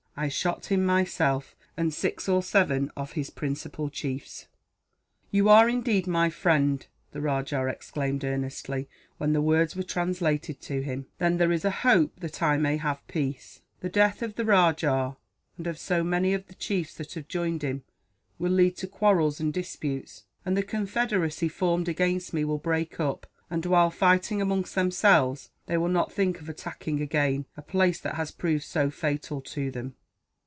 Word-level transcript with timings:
"I 0.17 0.27
shot 0.27 0.65
him 0.67 0.85
myself, 0.85 1.55
and 1.77 1.91
six 1.91 2.29
or 2.29 2.43
seven 2.43 2.91
of 2.95 3.13
his 3.13 3.31
principal 3.31 3.89
chiefs." 3.89 4.47
"You 5.31 5.47
are 5.49 5.67
indeed 5.69 6.05
my 6.05 6.29
friend!" 6.29 6.85
the 7.11 7.21
rajah 7.21 7.65
exclaimed, 7.67 8.23
earnestly, 8.25 8.87
when 9.17 9.31
the 9.33 9.41
words 9.41 9.75
were 9.75 9.81
translated 9.81 10.59
to 10.61 10.81
him. 10.83 11.07
"Then 11.17 11.37
there 11.37 11.51
is 11.51 11.65
a 11.65 11.71
hope 11.71 12.19
that 12.19 12.43
I 12.43 12.57
may 12.57 12.75
have 12.77 13.07
peace. 13.07 13.61
The 13.79 13.89
death 13.89 14.21
of 14.21 14.35
the 14.35 14.43
rajah, 14.45 15.17
and 15.57 15.65
of 15.65 15.79
so 15.79 16.03
many 16.03 16.35
of 16.35 16.45
the 16.47 16.55
chiefs 16.55 16.93
that 16.95 17.13
have 17.13 17.29
joined 17.29 17.63
him, 17.63 17.83
will 18.37 18.51
lead 18.51 18.75
to 18.77 18.87
quarrels 18.87 19.39
and 19.39 19.51
disputes; 19.51 20.25
and 20.45 20.55
the 20.55 20.61
confederacy 20.61 21.47
formed 21.47 21.87
against 21.87 22.31
me 22.33 22.43
will 22.43 22.59
break 22.59 22.99
up 22.99 23.25
and, 23.49 23.65
while 23.65 23.89
fighting 23.89 24.39
among 24.41 24.63
themselves, 24.75 25.49
they 25.65 25.77
will 25.77 25.87
not 25.89 26.11
think 26.13 26.41
of 26.41 26.49
attacking, 26.49 27.01
again, 27.01 27.45
a 27.57 27.63
place 27.63 27.99
that 28.01 28.15
has 28.15 28.29
proved 28.29 28.65
so 28.65 28.91
fatal 28.91 29.41
to 29.41 29.71
them." 29.71 29.95